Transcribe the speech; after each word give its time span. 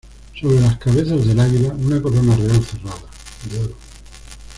Sobre 0.39 0.59
las 0.59 0.79
cabezas 0.79 1.27
del 1.27 1.39
águila, 1.39 1.75
una 1.77 2.01
corona 2.01 2.35
real 2.35 2.63
cerrada, 2.65 3.03
de 3.51 3.59
oro. 3.65 3.75